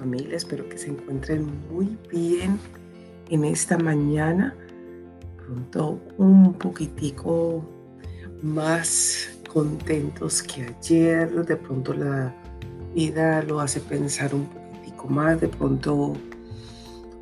[0.00, 2.58] Familia, espero que se encuentren muy bien
[3.28, 4.56] en esta mañana.
[5.36, 7.62] Pronto un poquitico
[8.40, 11.30] más contentos que ayer.
[11.44, 12.34] De pronto la
[12.94, 15.38] vida lo hace pensar un poquitico más.
[15.38, 16.14] De pronto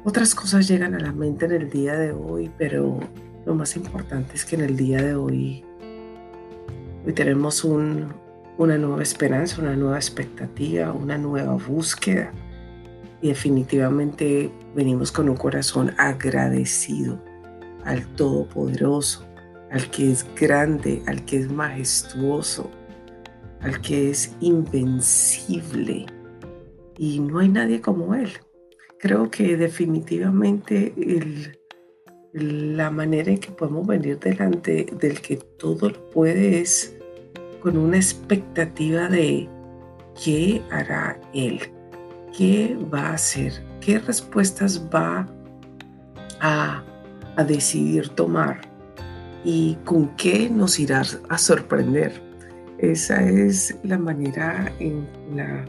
[0.04, 3.00] otras cosas llegan a la mente en el día de hoy, pero
[3.44, 5.64] lo más importante es que en el día de hoy,
[7.04, 8.14] hoy tenemos un,
[8.56, 12.32] una nueva esperanza, una nueva expectativa, una nueva búsqueda.
[13.20, 17.20] Y definitivamente venimos con un corazón agradecido
[17.84, 19.26] al Todopoderoso,
[19.70, 22.70] al que es grande, al que es majestuoso,
[23.60, 26.06] al que es invencible.
[26.96, 28.30] Y no hay nadie como Él.
[28.98, 30.92] Creo que definitivamente
[32.32, 36.96] la manera en que podemos venir delante del que todo lo puede es
[37.60, 39.48] con una expectativa de
[40.22, 41.60] qué hará Él,
[42.36, 45.26] qué va a hacer, qué respuestas va
[46.40, 46.84] a,
[47.46, 48.60] decidir tomar
[49.44, 52.20] y con qué nos irá a sorprender.
[52.78, 55.06] Esa es la manera en
[55.36, 55.64] la,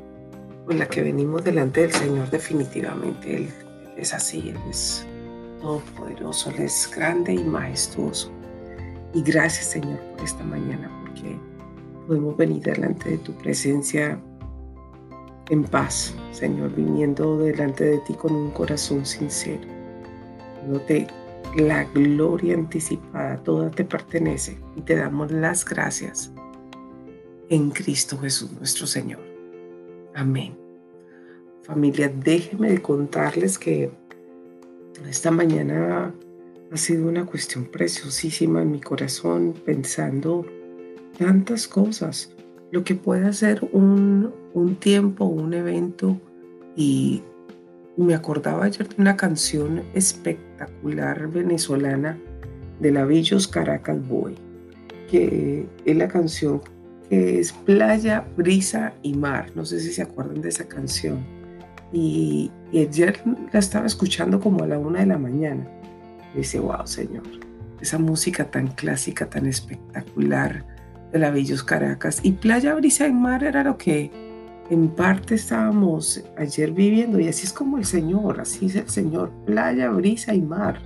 [0.66, 3.36] con la que venimos delante del Señor definitivamente.
[3.36, 3.50] Él,
[3.98, 5.06] es así, Él es
[5.62, 8.32] todopoderoso, Él es grande y majestuoso.
[9.14, 11.38] Y gracias Señor por esta mañana, porque
[12.08, 14.20] podemos venir delante de tu presencia
[15.50, 19.61] en paz, Señor, viniendo delante de ti con un corazón sincero.
[20.88, 21.08] te
[21.58, 26.31] la gloria anticipada, toda te pertenece y te damos las gracias
[27.50, 29.19] en Cristo Jesús nuestro Señor.
[30.13, 30.56] Amén.
[31.63, 33.91] Familia, déjenme de contarles que
[35.07, 36.13] esta mañana
[36.72, 40.45] ha sido una cuestión preciosísima en mi corazón pensando
[41.18, 42.35] tantas cosas.
[42.72, 46.19] Lo que puede ser un, un tiempo, un evento.
[46.75, 47.24] Y
[47.97, 52.18] me acordaba ayer de una canción espectacular venezolana
[52.80, 54.35] de la Villos Caracas Boy,
[55.09, 56.62] que es la canción
[57.09, 59.51] que es Playa, Brisa y Mar.
[59.56, 61.25] No sé si se acuerdan de esa canción.
[61.91, 63.19] Y, y ayer
[63.51, 65.68] la estaba escuchando como a la una de la mañana.
[66.36, 67.24] dice, wow, Señor,
[67.81, 70.66] esa música tan clásica, tan espectacular
[71.12, 72.20] de la Villos Caracas.
[72.24, 74.12] Y Playa Brisa en Mar era lo que
[74.70, 79.31] en parte estábamos ayer viviendo y así es como el Señor, así es el Señor,
[79.46, 80.80] playa, brisa y mar.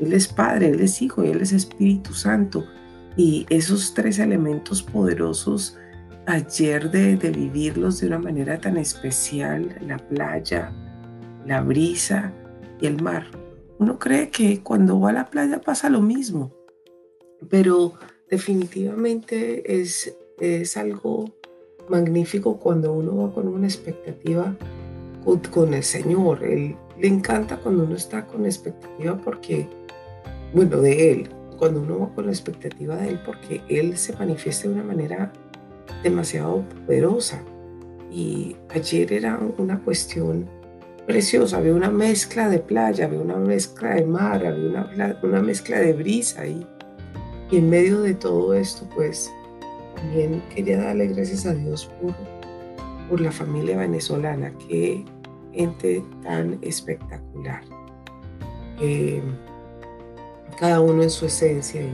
[0.00, 2.64] Él es Padre, Él es Hijo y Él es Espíritu Santo.
[3.16, 5.76] Y esos tres elementos poderosos
[6.26, 10.72] ayer de vivirlos de una manera tan especial, la playa,
[11.46, 12.32] la brisa
[12.80, 13.26] y el mar.
[13.78, 16.52] Uno cree que cuando va a la playa pasa lo mismo,
[17.48, 17.94] pero
[18.30, 21.32] definitivamente es, es algo
[21.88, 24.54] magnífico cuando uno va con una expectativa
[25.50, 26.42] con, el Señor.
[26.44, 29.68] Él, le encanta cuando uno está con expectativa porque,
[30.52, 31.28] bueno, de Él,
[31.58, 35.32] cuando uno va con la expectativa de Él porque Él se manifiesta de una manera
[36.02, 37.42] demasiado poderosa.
[38.10, 40.48] Y ayer era una cuestión
[41.06, 45.78] preciosa, había una mezcla de playa, había una mezcla de mar, había una, una mezcla
[45.78, 46.66] de brisa ahí
[47.50, 49.32] y en medio de todo esto, pues
[49.96, 52.14] también quería darle gracias a Dios por,
[53.08, 55.04] por la familia venezolana, qué
[55.52, 57.62] gente tan espectacular.
[58.80, 59.22] Eh,
[60.58, 61.92] cada uno en su esencia y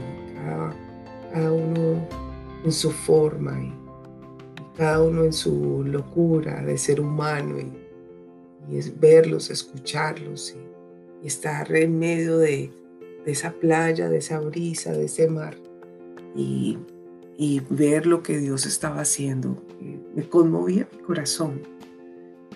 [1.33, 2.07] cada, uno
[2.63, 3.73] en su forma y,
[4.77, 7.71] cada uno en su locura de ser humano y,
[8.99, 10.53] verlos, escucharlos
[11.23, 12.71] y estar en medio de,
[13.25, 15.55] de esa playa, de esa brisa, de ese mar
[16.35, 16.77] y,
[17.69, 19.57] ver lo que Dios estaba haciendo.
[20.15, 21.61] Me conmovía mi corazón.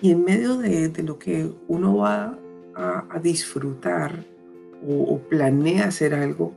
[0.00, 2.38] Y en medio de, lo que uno va
[2.74, 4.24] a, disfrutar
[4.86, 6.54] o, planea hacer algo,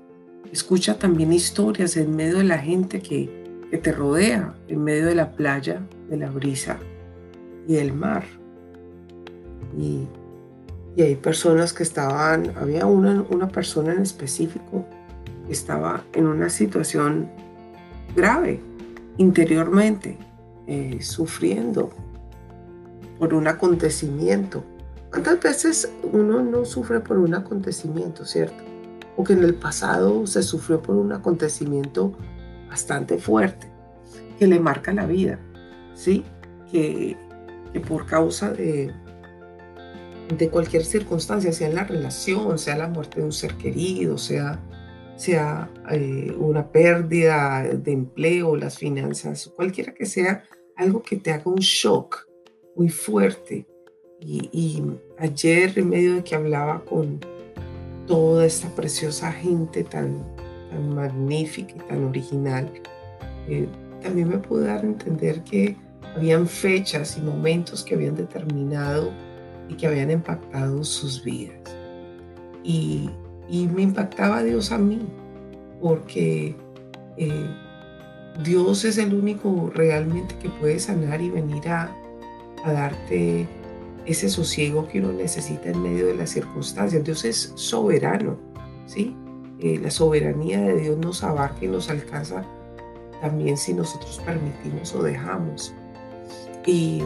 [0.51, 3.29] escucha también historias en medio de la gente que,
[3.69, 6.77] que te rodea, en medio de la playa, de la brisa
[7.67, 8.23] y del mar.
[9.77, 10.07] Y
[10.95, 14.85] y hay personas que estaban, había una, una persona en específico
[15.47, 17.29] que estaba en una situación
[18.15, 18.61] grave
[19.17, 20.17] interiormente,
[20.67, 21.89] eh, sufriendo
[23.17, 24.63] por un acontecimiento.
[25.09, 28.63] ¿Cuántas veces uno no sufre por un acontecimiento, cierto?
[29.15, 32.13] O que en el pasado se sufrió por un acontecimiento
[32.69, 33.67] bastante fuerte,
[34.39, 35.39] que le marca la vida,
[35.95, 36.23] ¿sí?
[36.71, 37.17] Que,
[37.71, 38.91] que por causa de,
[40.37, 44.59] de cualquier circunstancia, sea en la relación, sea la muerte de un ser querido, sea,
[45.15, 50.43] sea eh, una pérdida de empleo, las finanzas, cualquiera que sea,
[50.75, 52.27] algo que te haga un shock
[52.75, 53.65] muy fuerte,
[54.19, 54.81] Y,
[55.17, 57.19] ayer, en medio de que hablaba con
[58.07, 60.23] toda esta preciosa gente tan,
[60.95, 62.71] magnífica y tan original,
[63.47, 63.67] eh,
[64.01, 65.75] también me pude dar a entender que
[66.15, 69.11] habían fechas y momentos que habían determinado
[69.69, 71.75] y que habían impactado sus vidas.
[72.63, 73.09] Y,
[73.49, 75.01] me impactaba Dios a mí,
[75.81, 76.55] porque
[77.17, 77.47] eh,
[78.43, 81.95] Dios es el único realmente que puede sanar y venir a,
[82.65, 83.45] darte
[84.05, 87.03] ese sosiego que uno necesita en medio de las circunstancias.
[87.03, 88.37] Dios es soberano,
[88.85, 89.15] ¿sí?
[89.59, 92.43] Eh, la soberanía de Dios nos abarca y nos alcanza
[93.21, 95.73] también si nosotros permitimos o dejamos.
[96.65, 97.03] Y,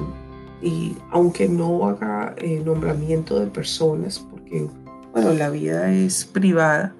[1.11, 4.67] aunque no haga eh, nombramiento de personas, porque,
[5.13, 6.95] bueno, la vida es privada,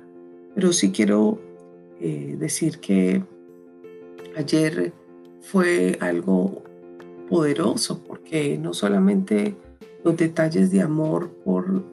[0.56, 1.40] pero sí quiero
[2.00, 3.24] eh, decir que
[4.38, 4.94] ayer
[5.42, 6.64] fue algo
[7.30, 9.56] poderoso porque no solamente
[10.04, 11.84] los detalles de amor por,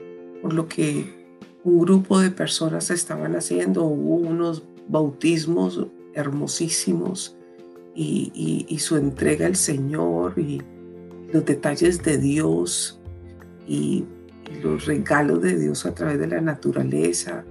[0.42, 1.24] por lo que
[1.64, 7.36] un grupo de personas estaban haciendo, hubo unos bautismos hermosísimos
[7.94, 10.60] y, y, su entrega al Señor y
[11.34, 13.00] los detalles de Dios
[13.66, 14.06] y,
[14.62, 17.44] los regalos de Dios a través de la naturaleza,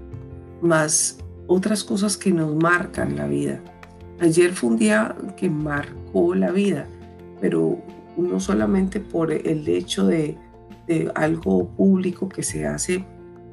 [0.62, 3.62] más otras cosas que nos marcan la vida.
[4.20, 6.88] Ayer fue un día que marcó la vida,
[7.42, 7.78] pero
[8.16, 10.38] no solamente por el hecho de,
[11.16, 13.04] algo público que se hace,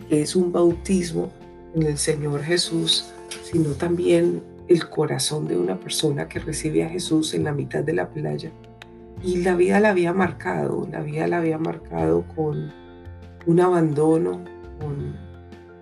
[0.09, 1.33] que es un bautismo
[1.75, 3.13] en el Señor Jesús,
[3.51, 7.95] sino también el corazón de una persona que recibe a Jesús en la mitad de
[7.95, 8.53] la playa.
[9.23, 12.73] Y la vida la había marcado, la vida la había marcado con
[13.47, 14.43] un abandono,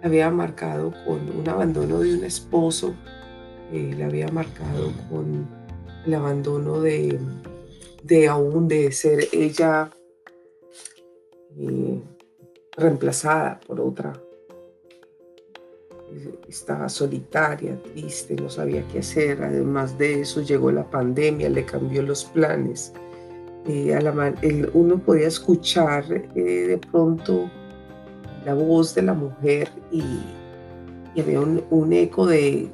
[0.00, 2.94] la había marcado con un abandono de un esposo
[3.70, 5.46] eh, la había marcado con
[6.06, 7.18] el abandono de,
[8.02, 9.90] de aún de ser ella
[11.58, 12.00] eh,
[12.76, 14.14] reemplazada por otra.
[16.48, 19.42] Estaba solitaria, triste, no sabía qué hacer.
[19.42, 22.94] Además de eso, llegó la pandemia, le cambió los planes.
[23.68, 27.50] Eh, uno podía escuchar de pronto
[28.46, 30.02] la voz de la mujer y,
[31.20, 32.70] había un, eco de,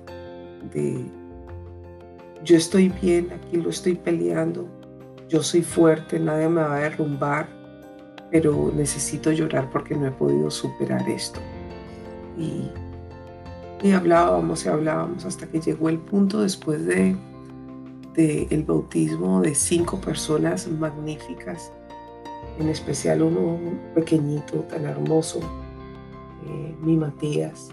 [2.45, 4.69] yo estoy bien, aquí lo estoy peleando,
[5.29, 7.49] yo soy fuerte, nadie me va a derrumbar,
[8.31, 11.41] pero necesito llorar porque no he podido superar esto.
[12.39, 12.71] Y,
[13.83, 17.17] y hablábamos y hablábamos hasta que llegó el punto después de,
[18.15, 21.73] de el bautismo de cinco personas magníficas,
[22.59, 23.59] en especial uno
[23.95, 25.41] pequeñito, tan hermoso,
[26.47, 27.71] eh, mi Matías,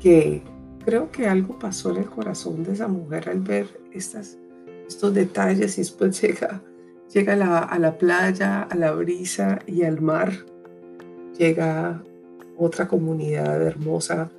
[0.00, 0.42] que
[0.84, 5.80] creo que algo pasó en el corazón de esa mujer al ver estos detalles y
[5.80, 6.62] después llega,
[7.12, 10.32] llega a la, playa, a la brisa y al mar.
[11.36, 12.02] Llega
[12.56, 14.30] otra comunidad hermosa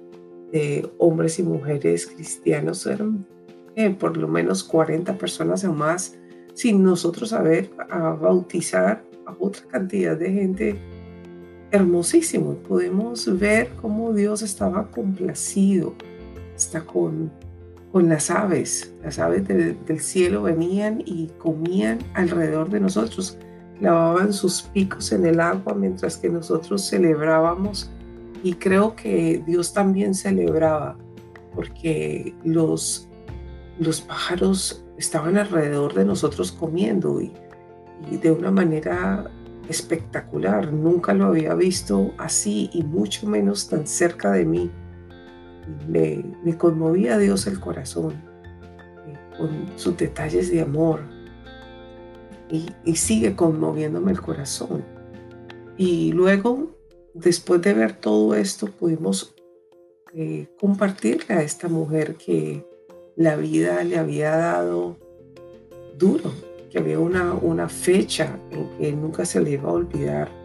[0.51, 2.87] de hombres y mujeres cristianos.
[3.99, 6.15] Por lo menos 40 personas o más
[6.53, 10.79] sin nosotros saber a bautizar a otra cantidad de gente
[11.71, 12.55] hermosísimo.
[12.67, 15.93] Podemos ver cómo Dios estaba complacido
[16.55, 17.31] está con,
[17.91, 18.93] con las aves.
[19.03, 23.37] Las aves del cielo venían y comían alrededor de nosotros,
[23.79, 27.91] lavaban sus picos en el agua mientras que nosotros celebrábamos
[28.43, 30.97] y creo que Dios también celebraba
[31.53, 33.06] porque los,
[33.79, 37.31] los pájaros estaban alrededor de nosotros comiendo y,
[38.17, 39.29] de una manera
[39.69, 40.71] espectacular.
[40.71, 44.71] Nunca lo había visto así y mucho menos tan cerca de mí
[45.87, 48.13] me, me conmovía a Dios el corazón
[49.07, 51.01] eh, con sus detalles de amor
[52.49, 54.83] y, sigue conmoviéndome el corazón.
[55.77, 56.71] Y luego,
[57.13, 59.35] después de ver todo esto, pudimos
[60.13, 62.65] eh, compartirle a esta mujer que
[63.17, 64.97] la vida le había dado
[65.97, 66.31] duro,
[66.71, 70.37] que había una, una fecha en que nunca se le iba a olvidar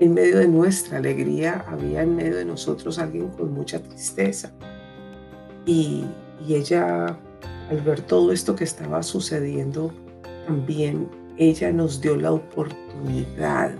[0.00, 4.50] en medio de nuestra alegría había en medio de nosotros alguien con mucha tristeza.
[5.66, 6.06] Y,
[6.48, 7.18] ella,
[7.68, 9.92] al ver todo esto que estaba sucediendo,
[10.46, 13.72] también ella nos dio la oportunidad.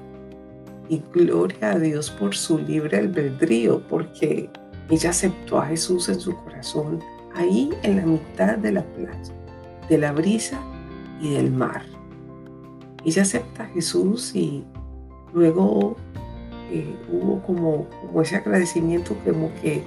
[0.90, 4.50] Y gloria a Dios por su libre albedrío, porque
[4.90, 7.00] ella aceptó a Jesús en su corazón,
[7.40, 9.34] ahí en la mitad de la playa,
[9.88, 10.60] de la brisa
[11.20, 11.82] y del mar.
[13.04, 14.64] Ella acepta a Jesús y
[15.32, 15.96] luego
[16.70, 17.88] eh, hubo como,
[18.22, 19.82] ese agradecimiento como que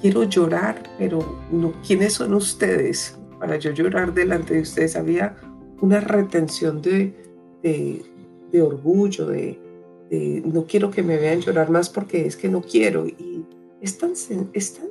[0.00, 4.96] quiero llorar, pero no, ¿quiénes son ustedes para yo llorar delante de ustedes?
[4.96, 5.36] Había
[5.80, 7.14] una retención de,
[7.62, 9.58] de, orgullo, de,
[10.44, 13.06] no quiero que me vean llorar más porque es que no quiero.
[13.06, 13.44] Y
[13.80, 14.12] es tan,
[14.52, 14.88] es tan,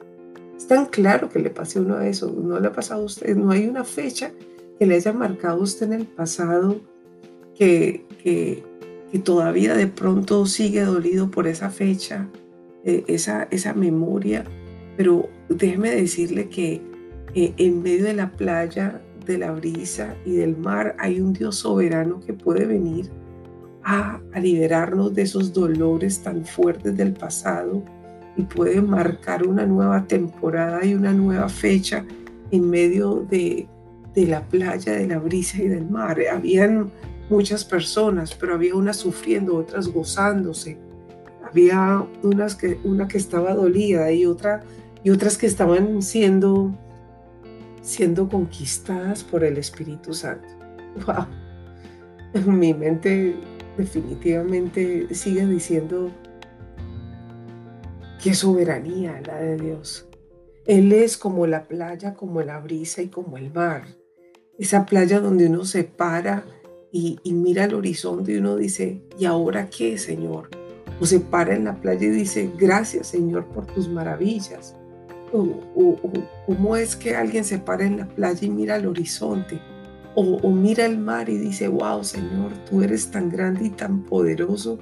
[0.89, 2.31] claro que le pase a uno a eso.
[2.31, 4.31] No le ha pasado a usted, no hay una fecha
[4.79, 6.81] que le haya marcado a usted en el pasado
[7.55, 8.63] que, que,
[9.23, 12.27] todavía de pronto sigue dolido por esa fecha,
[12.83, 14.45] eh, esa, esa memoria.
[14.97, 16.81] Pero déjeme decirle que
[17.35, 21.57] eh, en medio de la playa, de la brisa y del mar hay un Dios
[21.57, 23.09] soberano que puede venir
[23.83, 27.83] a, liberarnos de esos dolores tan fuertes del pasado
[28.37, 32.05] y puede marcar una nueva temporada y una nueva fecha
[32.51, 33.67] en medio de,
[34.13, 36.17] de la playa, de la brisa y del mar.
[36.31, 36.91] Habían
[37.29, 40.77] muchas personas, pero había unas sufriendo, otras gozándose.
[41.43, 44.63] Había unas que, una que estaba dolida y, otra,
[45.03, 46.71] y otras que estaban siendo,
[47.81, 50.47] siendo conquistadas por el Espíritu Santo.
[51.05, 51.25] Wow.
[52.53, 53.35] Mi mente
[53.77, 56.11] definitivamente sigue diciendo
[58.21, 60.07] qué soberanía la de Dios.
[60.65, 63.83] Él es como la playa, como la brisa y como el mar.
[64.59, 66.45] Esa playa donde uno se para
[66.91, 70.49] y, mira el horizonte y uno dice, ¿y ahora qué, Señor?
[70.99, 74.75] O se para en la playa y dice, gracias, Señor, por tus maravillas.
[75.33, 75.97] O,
[76.45, 79.59] cómo es que alguien se para en la playa y mira el horizonte
[80.13, 84.77] o, mira el mar y dice, wow, Señor, tú eres tan grande y tan poderoso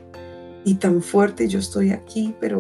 [0.66, 2.58] y tan fuerte, yo estoy aquí, pero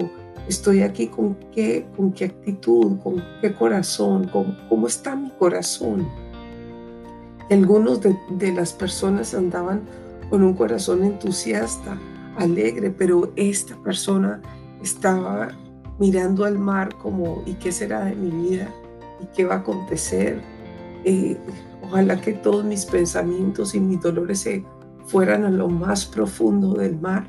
[0.49, 6.05] estoy aquí con qué, con qué actitud, con qué corazón, con, cómo está mi corazón.
[7.49, 9.81] Algunos de, las personas andaban
[10.29, 11.97] con un corazón entusiasta,
[12.37, 14.41] alegre, pero esta persona
[14.83, 15.49] estaba
[15.99, 18.69] mirando al mar como, ¿y qué será de mi vida?
[19.21, 20.41] ¿Y qué va a acontecer?
[21.05, 21.37] Eh,
[21.89, 24.63] Ojalá que todos mis pensamientos y mis dolores se
[25.05, 27.27] fueran a lo más profundo del mar.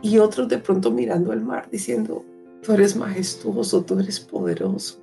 [0.00, 2.24] Y otros de pronto mirando al mar diciendo,
[2.62, 5.02] tú eres majestuoso, tú eres poderoso.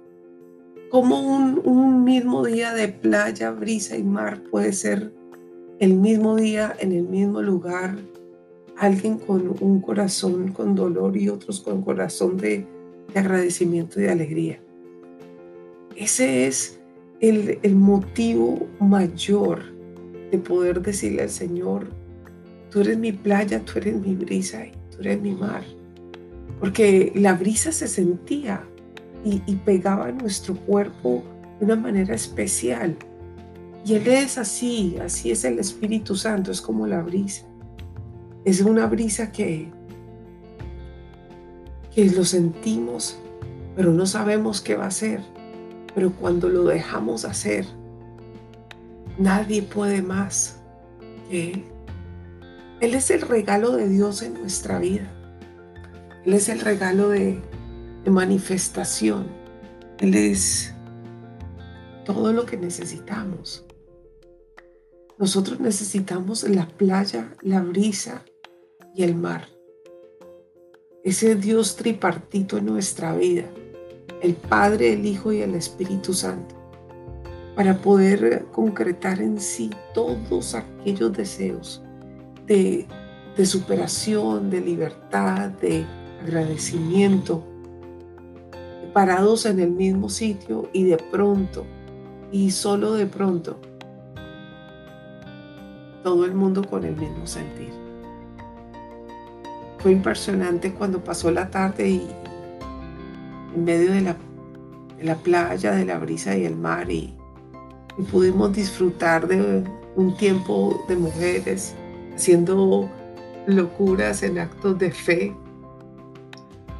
[0.89, 5.11] Como un, mismo día de playa, brisa y mar puede ser
[5.79, 7.97] el mismo día en el mismo lugar,
[8.77, 12.65] alguien con un corazón con dolor y otros con corazón de,
[13.13, 14.59] de agradecimiento y de alegría.
[15.97, 16.79] Ese es
[17.19, 19.59] el, motivo mayor
[20.31, 21.87] de poder decirle al Señor,
[22.69, 25.63] tú eres mi playa, tú eres mi brisa y tú eres mi mar.
[26.59, 28.63] Porque la brisa se sentía
[29.23, 31.23] y, pegaba a nuestro cuerpo
[31.59, 32.95] de una manera especial.
[33.85, 37.45] Y Él es así, así es el Espíritu Santo, es como la brisa.
[38.45, 39.69] Es una brisa que,
[41.93, 43.19] que lo sentimos,
[43.75, 45.21] pero no sabemos qué va a ser
[45.97, 47.65] pero cuando lo dejamos hacer,
[49.17, 50.59] nadie puede más
[51.27, 51.65] que Él.
[52.81, 55.11] Él es el regalo de Dios en nuestra vida.
[56.27, 57.39] Él es el regalo de,
[58.05, 59.27] manifestación.
[59.99, 60.73] Él es
[62.03, 63.65] todo lo que necesitamos.
[65.17, 68.25] Nosotros necesitamos la playa, la brisa
[68.93, 69.47] y el mar.
[71.05, 73.45] Ese Dios tripartito en nuestra vida
[74.21, 76.55] el Padre, el Hijo y el Espíritu Santo,
[77.55, 81.81] para poder concretar en sí todos aquellos deseos
[82.45, 82.85] de,
[83.45, 85.85] superación, de libertad, de
[86.23, 87.43] agradecimiento,
[88.93, 91.65] parados en el mismo sitio y de pronto,
[92.31, 93.59] y solo de pronto,
[96.03, 97.69] todo el mundo con el mismo sentir.
[99.79, 102.07] Fue impresionante cuando pasó la tarde y,
[103.55, 104.01] en medio de
[105.01, 107.13] la, playa, de la brisa y el mar y,
[108.11, 109.63] pudimos disfrutar de
[109.95, 111.75] un tiempo de mujeres
[112.15, 112.89] haciendo
[113.47, 115.35] locuras en actos de fe.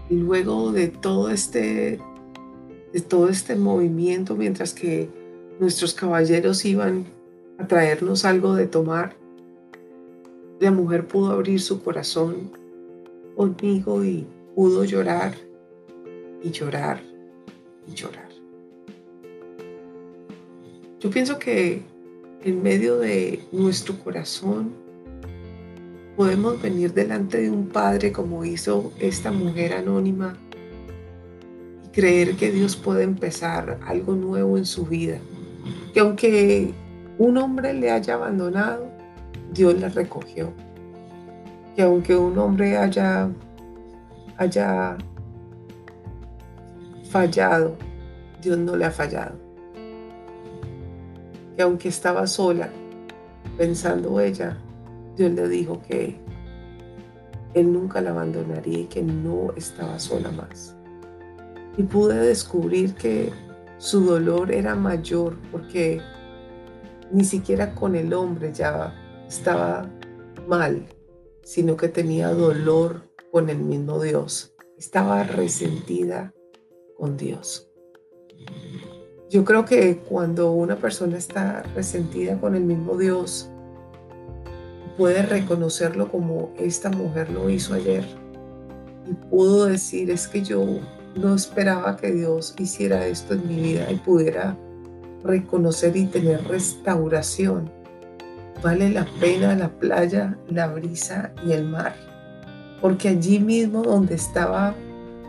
[0.09, 1.99] Y luego de todo este,
[2.93, 5.09] de todo este movimiento, mientras que
[5.59, 7.05] nuestros caballeros iban
[7.57, 9.15] a traernos algo de tomar,
[10.59, 12.51] la mujer pudo abrir su corazón
[13.35, 15.35] conmigo y pudo llorar
[16.43, 17.01] y llorar
[17.87, 18.27] y llorar.
[20.99, 21.83] Yo pienso que
[22.43, 24.73] en medio de nuestro corazón
[26.17, 30.35] podemos venir delante de un Padre como hizo esta mujer anónima
[31.85, 35.19] y creer que Dios puede empezar algo nuevo en su vida.
[35.93, 36.73] Que aunque
[37.19, 38.87] un hombre le haya abandonado,
[39.53, 40.51] Dios la recogió.
[41.75, 43.29] Que aunque un hombre haya,
[44.37, 44.97] haya
[47.11, 47.75] fallado,
[48.41, 49.35] Dios no le ha fallado.
[51.55, 52.69] Que aunque estaba sola,
[53.55, 54.57] pensando ella,
[55.17, 56.15] Dios le dijo que
[57.55, 60.75] Él nunca la abandonaría y que no estaba sola más.
[61.75, 63.31] Y pude descubrir que
[63.77, 66.01] su dolor era mayor porque
[67.11, 68.93] ni siquiera con el hombre ya
[69.27, 69.89] estaba
[70.47, 70.85] mal,
[71.43, 74.53] sino que tenía dolor con el mismo Dios.
[74.77, 76.33] Estaba resentida
[76.95, 77.71] con Dios.
[79.29, 83.49] Yo creo que cuando una persona está resentida con el mismo Dios,
[84.97, 88.03] puede reconocerlo como esta mujer lo hizo ayer.
[89.05, 90.65] Y pudo decir, es que yo
[91.15, 94.57] no esperaba que Dios hiciera esto en mi vida y pudiera
[95.23, 97.71] reconocer y tener restauración.
[98.61, 101.95] Vale la pena la playa, la brisa y el mar,
[102.81, 104.75] porque allí mismo donde estaba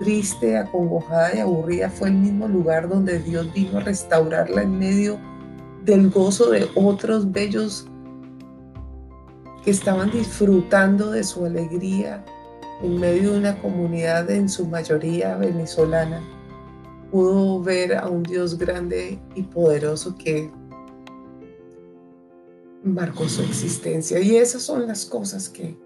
[0.01, 5.19] triste, acongojada y aburrida fue el mismo lugar donde Dios vino a restaurarla en medio
[5.85, 7.87] del gozo de otros bellos
[9.65, 12.25] que estaban disfrutando de su alegría
[12.83, 16.23] en medio de una comunidad en su mayoría venezolana
[17.11, 20.51] pudo ver a un Dios grande y poderoso que
[22.83, 24.21] marcó su existencia.
[24.21, 25.77] Y esas son las cosas que,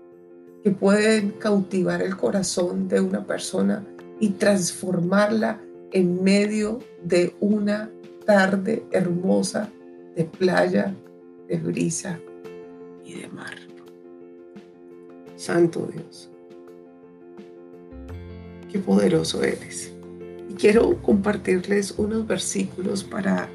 [0.62, 3.87] que pueden cautivar el corazón de una persona
[4.21, 5.61] y transformarla
[5.93, 7.91] en medio de una
[8.26, 9.71] tarde hermosa
[10.17, 10.95] de playa,
[11.49, 12.21] de brisa
[13.12, 13.57] y de mar.
[15.37, 16.31] Santo Dios,
[18.71, 19.92] qué poderoso eres
[20.62, 23.48] quiero compartirles unos versículos para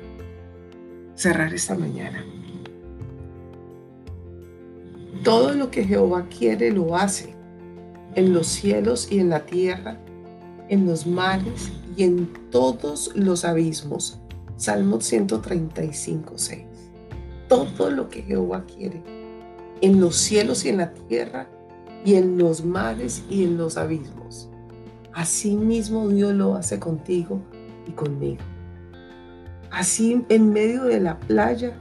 [1.15, 2.21] cerrar esta mañana.
[5.23, 7.33] Todo lo que Jehová quiere lo hace
[8.15, 9.97] en los cielos y en la tierra,
[10.69, 14.19] en los mares y en todos los abismos.
[14.57, 16.65] Salmo 135, 6.
[17.47, 19.01] Todo lo que Jehová quiere
[19.81, 21.49] en los cielos y en la tierra
[22.05, 24.49] y en los mares y en los abismos.
[25.13, 27.41] Así mismo Dios lo hace contigo
[27.87, 28.41] y conmigo.
[29.71, 31.75] Así en medio de la playa,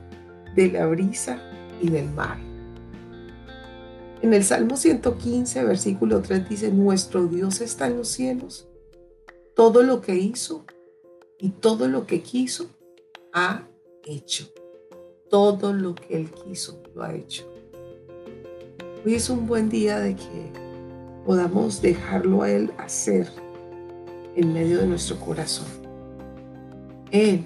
[0.54, 1.40] de la brisa
[1.80, 2.38] y del mar.
[4.22, 8.66] En el Salmo 115, versículo 3 dice, nuestro Dios está en los cielos.
[9.54, 10.64] Todo lo que hizo
[11.38, 12.70] y todo lo que quiso
[13.32, 13.68] ha
[14.04, 14.48] hecho.
[15.28, 17.55] Todo lo que Él quiso lo ha hecho.
[19.06, 20.50] Hoy es un buen día de que
[21.24, 23.28] podamos dejarlo a Él hacer
[24.34, 25.68] en medio de nuestro corazón.
[27.12, 27.44] Él,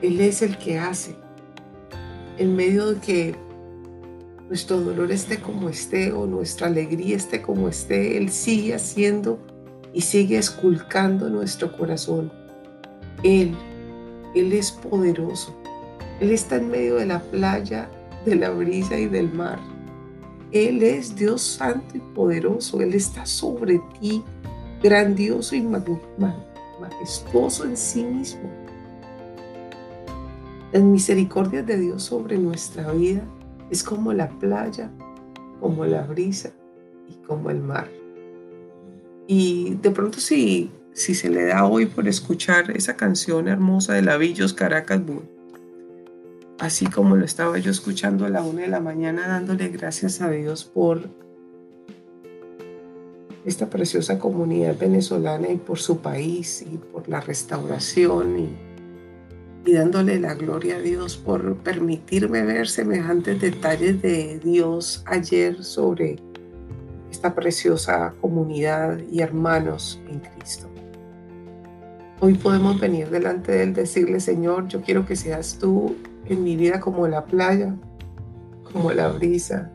[0.00, 1.14] Él es el que hace,
[2.38, 3.34] en medio de que
[4.48, 9.38] nuestro dolor esté como esté o nuestra alegría esté como esté, Él sigue haciendo
[9.92, 12.32] y sigue esculcando nuestro corazón.
[13.22, 13.54] Él,
[14.34, 15.54] Él es poderoso.
[16.18, 17.90] Él está en medio de la playa,
[18.24, 19.75] de la brisa y del mar.
[20.52, 22.80] Él es Dios santo y poderoso.
[22.80, 24.22] Él está sobre ti,
[24.82, 28.50] grandioso y majestuoso en sí mismo.
[30.72, 33.22] Las misericordias de Dios sobre nuestra vida
[33.70, 34.90] es como la playa,
[35.60, 36.50] como la brisa
[37.08, 37.88] y como el mar.
[39.26, 44.02] Y de pronto si, si se le da hoy por escuchar esa canción hermosa de
[44.02, 45.35] Lavillos Caracas Bull,
[46.58, 50.30] así como lo estaba yo escuchando a la una de la mañana, dándole gracias a
[50.30, 51.08] Dios por
[53.44, 60.18] esta preciosa comunidad venezolana y por su país y por la restauración y, y dándole
[60.18, 66.16] la gloria a Dios por permitirme ver semejantes detalles de Dios ayer sobre
[67.10, 70.68] esta preciosa comunidad y hermanos en Cristo.
[72.18, 75.94] Hoy podemos venir delante de Él, decirle, Señor, yo quiero que seas tú
[76.28, 77.74] en mi vida como la playa,
[78.72, 79.70] como la brisa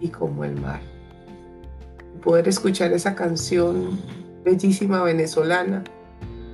[0.00, 0.80] y como el mar.
[2.22, 3.98] Poder escuchar esa canción
[4.44, 5.84] bellísima venezolana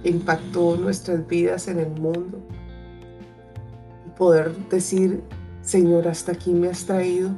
[0.02, 2.38] que impactó nuestras vidas en el mundo
[4.18, 5.22] poder decir,
[5.62, 7.30] Señor, hasta aquí me has traído.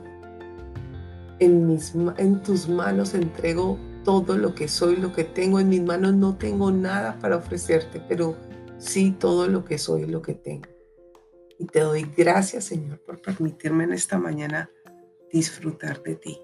[1.39, 5.61] En, mis, en tus manos entrego todo lo que soy, lo que tengo.
[5.61, 8.35] En mis manos no tengo nada para ofrecerte, pero
[8.79, 10.69] sí todo lo que soy, lo que tengo.
[11.61, 14.71] Y te doy gracias, Señor, por permitirme en esta mañana
[15.31, 16.41] disfrutar de ti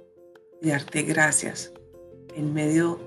[0.61, 1.72] y darte gracias
[2.35, 3.00] en medio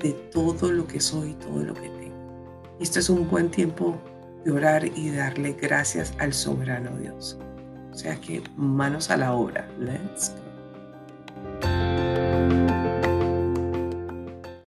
[0.00, 2.76] de todo lo que soy y todo lo que tengo.
[2.80, 3.96] Esto es un buen tiempo
[4.44, 7.38] de orar y darle gracias al soberano Dios.
[7.92, 9.68] O sea que manos a la obra.
[9.78, 10.45] Let's go.